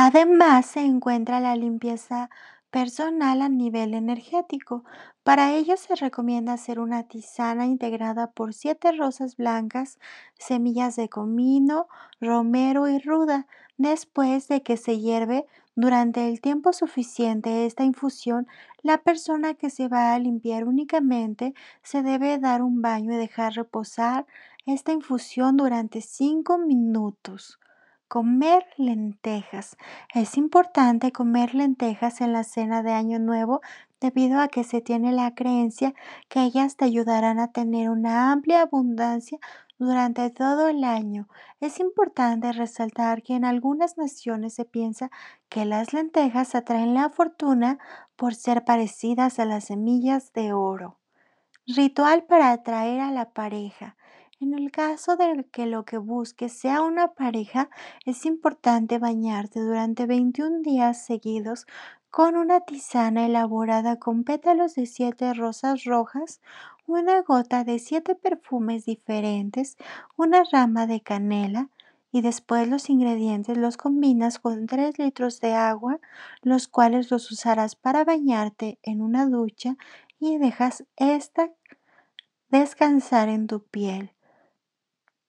[0.00, 2.30] Además, se encuentra la limpieza
[2.70, 4.84] personal a nivel energético.
[5.24, 9.98] Para ello se recomienda hacer una tisana integrada por siete rosas blancas,
[10.38, 11.88] semillas de comino,
[12.20, 13.48] romero y ruda.
[13.76, 18.46] Después de que se hierve durante el tiempo suficiente esta infusión,
[18.82, 23.54] la persona que se va a limpiar únicamente se debe dar un baño y dejar
[23.54, 24.26] reposar
[24.64, 27.58] esta infusión durante 5 minutos.
[28.08, 29.76] Comer lentejas.
[30.14, 33.60] Es importante comer lentejas en la cena de Año Nuevo
[34.00, 35.92] debido a que se tiene la creencia
[36.30, 39.38] que ellas te ayudarán a tener una amplia abundancia
[39.78, 41.28] durante todo el año.
[41.60, 45.10] Es importante resaltar que en algunas naciones se piensa
[45.50, 47.78] que las lentejas atraen la fortuna
[48.16, 50.96] por ser parecidas a las semillas de oro.
[51.66, 53.97] Ritual para atraer a la pareja.
[54.40, 57.70] En el caso de que lo que busques sea una pareja,
[58.06, 61.66] es importante bañarte durante 21 días seguidos
[62.10, 66.40] con una tisana elaborada con pétalos de siete rosas rojas,
[66.86, 69.76] una gota de siete perfumes diferentes,
[70.16, 71.68] una rama de canela,
[72.12, 75.98] y después los ingredientes los combinas con 3 litros de agua,
[76.42, 79.76] los cuales los usarás para bañarte en una ducha
[80.20, 81.50] y dejas esta
[82.50, 84.12] descansar en tu piel.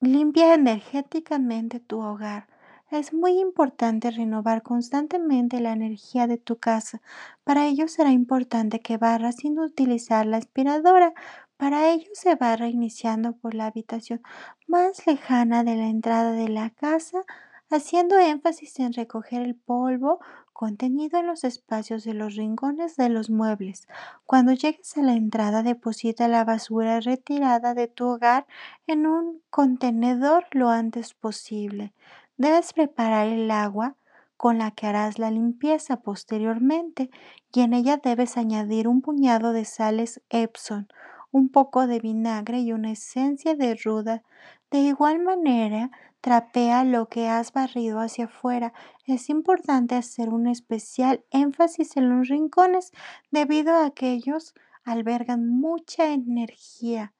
[0.01, 2.47] Limpia energéticamente tu hogar.
[2.89, 7.01] Es muy importante renovar constantemente la energía de tu casa.
[7.43, 11.13] Para ello será importante que barras sin utilizar la aspiradora.
[11.57, 14.21] Para ello se barra iniciando por la habitación
[14.67, 17.23] más lejana de la entrada de la casa,
[17.69, 20.19] haciendo énfasis en recoger el polvo
[20.53, 23.87] contenido en los espacios de los rincones de los muebles.
[24.25, 28.45] Cuando llegues a la entrada, deposita la basura retirada de tu hogar
[28.87, 31.93] en un contenedor lo antes posible.
[32.37, 33.95] Debes preparar el agua
[34.35, 37.09] con la que harás la limpieza posteriormente
[37.53, 40.87] y en ella debes añadir un puñado de sales Epson,
[41.31, 44.23] un poco de vinagre y una esencia de ruda.
[44.71, 45.91] De igual manera,
[46.21, 48.73] trapea lo que has barrido hacia afuera.
[49.05, 52.91] Es importante hacer un especial énfasis en los rincones
[53.31, 54.53] debido a que ellos
[54.83, 57.13] albergan mucha energía.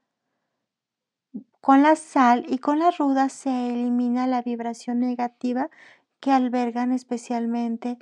[1.61, 5.69] Con la sal y con la ruda se elimina la vibración negativa
[6.19, 7.97] que albergan especialmente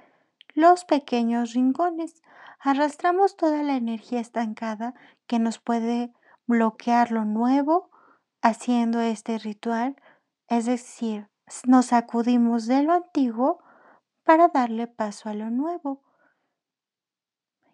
[0.58, 2.24] los pequeños rincones.
[2.60, 4.96] Arrastramos toda la energía estancada
[5.28, 6.12] que nos puede
[6.48, 7.92] bloquear lo nuevo
[8.42, 9.96] haciendo este ritual
[10.48, 11.28] es decir,
[11.66, 13.60] nos sacudimos de lo antiguo
[14.24, 16.02] para darle paso a lo nuevo.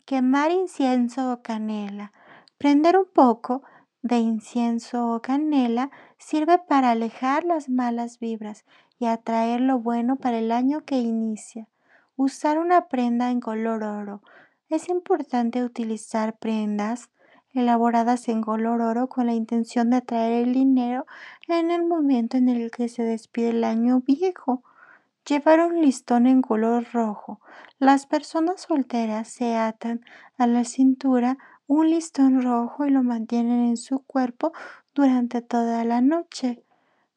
[0.05, 2.11] Quemar incienso o canela.
[2.57, 3.63] Prender un poco
[4.01, 8.65] de incienso o canela sirve para alejar las malas vibras
[8.99, 11.69] y atraer lo bueno para el año que inicia.
[12.15, 14.21] Usar una prenda en color oro.
[14.69, 17.09] Es importante utilizar prendas
[17.53, 21.07] elaboradas en color oro con la intención de atraer el dinero
[21.47, 24.61] en el momento en el que se despide el año viejo.
[25.27, 27.39] Llevar un listón en color rojo.
[27.79, 30.05] Las personas solteras se atan
[30.37, 34.51] a la cintura un listón rojo y lo mantienen en su cuerpo
[34.93, 36.63] durante toda la noche.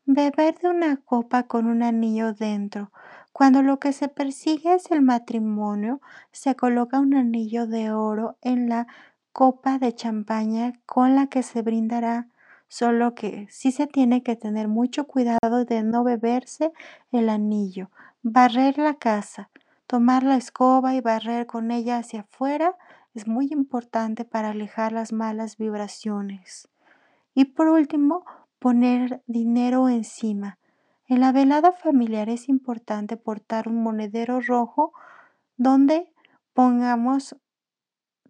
[0.07, 2.93] Beber de una copa con un anillo dentro.
[3.37, 6.01] Cuando lo que se persigue es el matrimonio,
[6.33, 8.87] se coloca un anillo de oro en la
[9.35, 12.29] copa de champaña con la que se brindará,
[12.69, 16.73] solo que sí se tiene que tener mucho cuidado de no beberse
[17.13, 17.91] el anillo.
[18.23, 19.51] Barrer la casa,
[19.87, 22.75] tomar la escoba y barrer con ella hacia afuera
[23.13, 26.71] es muy importante para alejar las malas vibraciones.
[27.35, 28.25] Y por último,
[28.59, 30.57] poner dinero encima.
[31.09, 34.93] En la velada familiar es importante portar un monedero rojo
[35.57, 36.13] donde
[36.53, 37.37] pongamos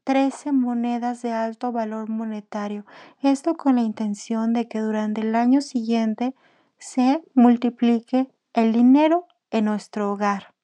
[0.05, 2.85] 13 monedas de alto valor monetario.
[3.23, 6.35] Esto con la intención de que durante el año siguiente
[6.79, 10.56] se multiplique el dinero en nuestro hogar.